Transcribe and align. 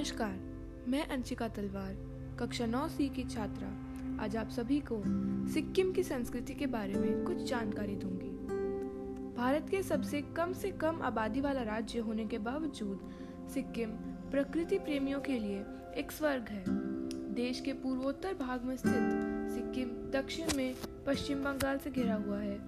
नमस्कार, 0.00 0.84
मैं 0.88 1.08
अंशिका 1.08 1.48
तलवार, 1.48 1.94
कक्षा 2.40 2.66
नौ 2.66 2.88
सी 2.88 3.08
की 3.08 3.24
छात्रा। 3.24 3.68
आज 4.24 4.36
आप 4.36 4.50
सभी 4.50 4.80
को 4.80 5.02
सिक्किम 5.52 5.92
की 5.92 6.02
संस्कृति 6.02 6.54
के 6.54 6.66
बारे 6.66 6.94
में 6.94 7.24
कुछ 7.24 7.36
जानकारी 7.36 7.96
दूँगी। 7.96 8.28
भारत 9.36 9.66
के 9.70 9.82
सबसे 9.82 10.22
कम 10.22 10.52
से 10.52 10.70
कम 10.70 11.02
आबादी 11.02 11.40
वाला 11.40 11.62
राज्य 11.62 11.98
होने 11.98 12.24
के 12.24 12.38
बावजूद 12.38 13.00
सिक्किम 13.54 13.90
प्रकृति 14.30 14.78
प्रेमियों 14.78 15.20
के 15.20 15.38
लिए 15.38 15.64
एक 15.96 16.12
स्वर्ग 16.12 16.48
है। 16.48 16.64
देश 17.34 17.60
के 17.60 17.72
पूर्वोत्तर 17.72 18.34
भाग 18.34 18.64
में 18.64 18.76
स्थित 18.76 19.52
सिक्किम 19.52 19.88
दक्षिण 20.10 20.56
में 20.56 20.74
पश्चिम 21.06 21.44
बंगाल 21.44 21.78
से 21.78 21.90
घिरा 21.90 22.14
हुआ 22.14 22.38
है 22.38 22.58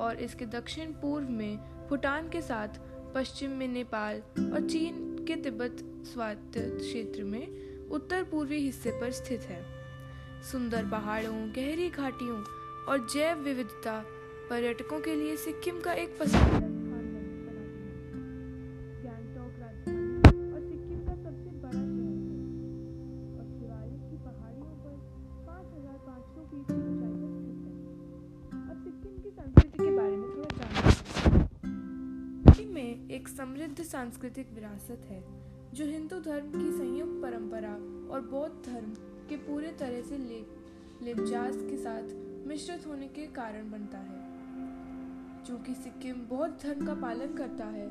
और 0.00 0.20
इसके 0.20 0.46
दक्षिण 0.46 0.92
पूर्व 0.92 1.30
में 1.30 1.56
भूटान 1.88 2.28
के 2.28 2.42
साथ 2.42 2.68
पश्चिम 3.14 3.50
में 3.50 3.68
नेपाल 3.68 4.22
और 4.52 4.68
चीन 4.70 5.11
के 5.26 5.36
तिब्बत 5.36 5.76
स्वायत्त 6.04 6.58
क्षेत्र 6.58 7.24
में 7.24 7.88
उत्तर 7.90 8.22
पूर्वी 8.22 8.58
हिस्से 8.58 8.90
पर 8.90 9.10
स्थित 9.10 9.40
है। 9.40 9.62
सुंदर 10.42 10.84
पहाड़ों, 10.84 11.48
गहरी 11.56 11.88
घाटियों 11.90 12.42
और 12.88 13.06
जैव 13.14 13.38
विविधता 13.38 14.02
पर्यटकों 14.50 15.00
के 15.00 15.14
लिए 15.14 15.36
सिक्किम 15.36 15.80
का 15.80 15.92
एक 15.92 16.18
पसंदीदा 16.20 16.71
एक 33.22 33.28
समृद्ध 33.28 33.82
सांस्कृतिक 33.82 34.48
विरासत 34.52 35.02
है, 35.08 35.20
जो 35.74 35.84
हिंदू 35.86 36.18
धर्म 36.20 36.46
की 36.52 36.70
संयुक्त 36.70 37.20
परंपरा 37.22 37.72
और 38.12 38.20
बौद्ध 38.20 38.54
धर्म 38.66 38.94
के 39.28 39.36
पूरे 39.36 39.68
तरह 39.72 40.00
से 40.02 40.16
लेपजास 41.02 41.56
के 41.56 41.76
साथ 41.76 42.08
मिश्रित 42.46 42.86
होने 42.86 43.08
के 43.08 43.26
कारण 43.26 43.70
बनता 43.70 43.98
है। 43.98 45.44
चूँकि 45.44 45.74
सिक्किम 45.74 46.24
बौद्ध 46.28 46.52
धर्म 46.62 46.86
का 46.86 46.94
पालन 46.94 47.34
करता 47.34 47.64
है, 47.66 47.86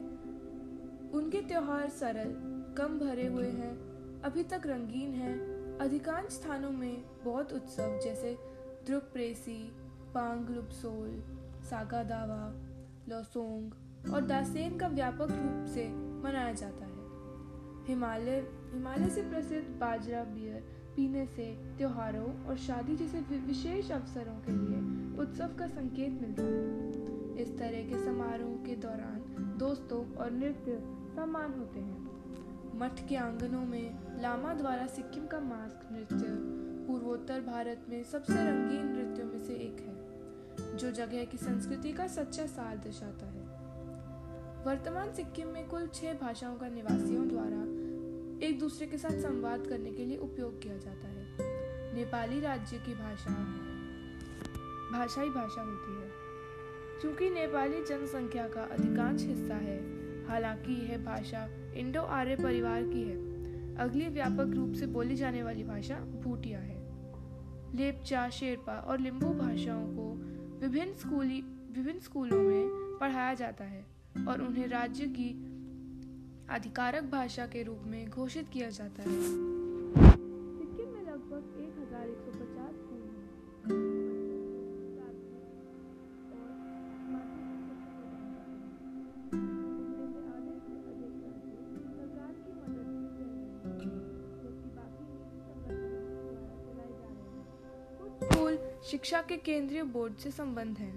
उनके 1.13 1.41
त्योहार 1.41 1.88
सरल, 1.89 2.33
कम 2.77 2.99
भरे 2.99 3.27
हुए 3.27 3.49
हैं, 3.51 3.73
अभी 4.21 4.43
तक 4.43 4.67
रंगीन 4.67 5.13
हैं। 5.13 5.38
अधिकांश 5.77 6.31
स्थानों 6.31 6.71
में 6.71 7.03
बौद्ध 7.23 7.51
उत्सव 7.51 7.99
जैसे 8.03 8.38
द्रुक 8.85 9.03
प्रेसी 9.03 9.57
पांग 10.13 10.49
लुपसोल 10.49 11.23
सागा 11.63 12.03
दावा, 12.03 12.43
लोसोंग 13.09 13.71
और 14.09 14.21
दासेन 14.21 14.77
का 14.77 14.88
व्यापक 14.88 15.31
रूप 15.31 15.66
से 15.73 15.88
मनाया 16.23 16.53
जाता 16.53 16.85
है। 16.85 16.89
हिमालय 17.88 18.39
हिमालय 18.73 19.09
से 19.09 19.21
प्रसिद्ध 19.21 19.67
बाजरा 19.80 20.23
बियर 20.23 20.63
पीने 20.95 21.25
से 21.25 21.45
त्योहारों 21.77 22.45
और 22.45 22.57
शादी 22.57 22.95
जैसे 22.95 23.19
विशेष 23.38 23.91
अवसरों 23.91 24.39
के 24.39 24.52
लिए 24.52 25.19
उत्सव 25.22 25.55
का 25.59 25.67
संकेत 25.67 26.22
मिलता 26.22 26.44
है। 26.44 27.41
इस 27.41 27.57
तरह 27.57 27.89
के 27.89 28.05
समारोह 28.05 28.55
के 28.66 28.75
दौरान 28.75 29.55
दोस्तों 29.59 30.03
और 30.16 30.31
नृत्य 30.31 30.79
सम्मान 31.16 31.53
होते 31.53 31.79
हैं। 31.79 32.79
मठ 32.79 33.07
के 33.09 33.16
आंगनों 33.16 33.66
में 33.66 34.22
लामा 34.22 34.53
द्वारा 34.53 34.85
सिक्किम 34.88 35.25
का 35.27 35.39
मास्क 35.39 35.89
नृत्य, 35.91 36.25
पूर्वोत्तर 36.88 37.41
भारत 37.41 37.85
में 37.89 38.03
सबसे 38.03 38.33
रंगीन 38.33 38.85
नृत्यों 38.88 39.27
में 39.27 39.39
से 39.39 39.53
एक 39.53 39.81
है, 39.81 40.77
जो 40.77 40.91
जगह 40.91 41.25
की 41.25 41.38
संस्कृति 41.38 41.91
का 41.91 42.07
सच्चा 42.07 42.45
सार 42.45 42.77
दर्शाता 42.77 43.25
है। 43.25 43.50
वर्तमान 44.65 45.13
सिक्किम 45.13 45.47
में 45.47 45.67
कुल 45.67 45.87
छह 45.87 46.13
भाषाओं 46.13 46.55
का 46.55 46.67
निवासियों 46.67 47.27
द्वारा 47.27 47.81
एक 48.47 48.59
दूसरे 48.59 48.87
के 48.87 48.97
साथ 48.97 49.09
संवाद 49.09 49.67
करने 49.67 49.91
के 49.91 50.05
लिए 50.05 50.17
उपयोग 50.17 50.61
किया 50.61 50.77
जाता 50.77 51.07
है। 51.07 51.25
नेपाली 51.95 52.39
राज्य 52.39 52.77
की 52.77 52.94
भाषा, 52.94 53.31
भाषाई 54.97 55.29
भाषा 55.29 55.61
होती 55.61 56.03
है। 56.03 56.11
क्योंकि 57.01 57.29
नेपाली 57.29 57.85
जनसंख्या 57.85 58.47
का 58.47 58.61
अधिकांश 58.61 59.23
हिस्सा 59.23 59.55
है, 59.55 59.79
हालाँकि 60.27 60.73
यह 60.73 60.97
भाषा 60.97 61.47
इंडो 61.73 62.01
आर्य 62.01 62.35
परिवार 62.35 62.83
की 62.83 63.01
है। 63.01 63.16
अगली 63.75 64.07
व्यापक 64.07 64.51
रूप 64.55 64.73
से 64.73 64.88
बोली 64.88 65.16
जाने 65.16 65.44
वाली 65.44 65.63
भाषा 65.63 65.95
भूटिया 65.95 66.59
है। 66.59 66.81
लेपचा, 67.75 68.29
शेरपा 68.29 68.73
और 68.73 69.00
लिम्बू 69.00 69.29
भाषाओं 69.29 69.88
को 69.88 70.13
विभिन्न 70.59 70.94
स्कूली, 70.94 71.41
विभिन्न 71.71 72.00
स्कूलों 72.00 72.41
में 72.41 72.97
पढ़ाया 73.01 73.33
जाता 73.33 73.63
है। 73.63 74.00
और 74.16 74.41
उन्हें 74.41 74.67
राज्य 74.67 75.05
की 75.07 75.29
आधिकारक 76.49 77.03
भाषा 77.03 77.45
के 77.45 77.63
रूप 77.63 77.81
में 77.85 78.09
घोषित 78.09 78.49
किया 78.49 78.69
जाता 78.69 79.03
है। 79.03 79.09
सिक्किम 79.09 80.89
में 80.89 81.03
लगभग 81.03 81.44
एक 81.59 81.73
हज़ार 81.79 82.07
एक 82.07 82.17
सौ 82.17 82.31
पचास 82.31 82.75
स्कूल 98.23 98.57
शिक्षा 98.83 99.21
के 99.21 99.38
केंद्रीय 99.38 99.83
बोर्ड 99.83 100.16
से 100.16 100.31
संबंध 100.31 100.77
है। 100.77 100.94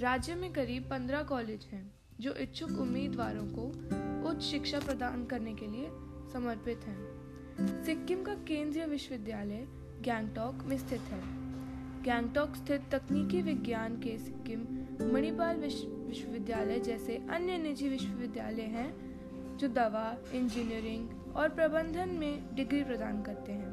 राज्य 0.00 0.34
में 0.34 0.52
करीब 0.52 0.82
पंद्रह 0.90 1.22
कॉलेज 1.22 1.64
हैं। 1.64 1.99
जो 2.20 2.34
इच्छुक 2.34 2.70
उम्मीदवारों 2.70 3.46
को 3.46 3.62
उच्च 4.30 4.42
शिक्षा 4.42 4.78
प्रदान 4.78 5.24
करने 5.24 5.54
के 5.54 5.66
लिए 5.66 5.88
समर्पित 6.32 6.80
हैं। 6.84 7.20
सिक्किम 7.84 8.22
का 8.22 8.34
केंद्रीय 8.34 8.86
विश्वविद्यालय 8.86 9.68
गैंगटॉक 10.00 10.62
में 10.64 10.78
स्थित 10.78 11.00
है। 11.00 11.20
गैंगटॉक 12.02 12.56
स्थित 12.56 12.82
तकनीकी 12.92 13.42
विज्ञान 13.42 13.96
के 13.96 14.18
सिक्किम 14.18 14.60
मणिपाल 15.12 15.56
विश्वविद्यालय 15.56 16.78
जैसे 16.78 17.16
अन्य 17.16 17.58
निजी 17.58 17.88
विश्वविद्यालय 17.88 18.62
हैं, 18.62 19.10
जो 19.56 19.68
दवा, 19.68 20.16
इंजीनियरिंग 20.32 21.36
और 21.36 21.48
प्रबंधन 21.48 22.08
में 22.08 22.54
डिग्री 22.54 22.84
प्रदान 22.84 23.22
करते 23.22 23.52
हैं। 23.52 23.72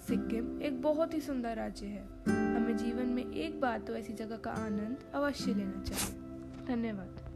सिक्किम 0.00 0.62
एक 0.62 0.82
बहुत 0.82 1.14
ही 1.14 1.20
सुंदर 1.20 1.56
राज्य 1.56 1.86
है। 1.86 2.08
हमें 2.56 2.76
जीवन 2.76 3.06
में 3.06 3.34
एक 3.34 3.60
बार 3.60 3.78
तो 3.78 3.96
ऐसी 3.96 4.12
जगह 4.12 4.36
का 4.36 4.50
आनंद 4.50 5.12
अवश्य 5.14 5.54
लेना 5.54 5.82
चाहिए। 5.82 6.20
धन्यवाद। 6.66 7.35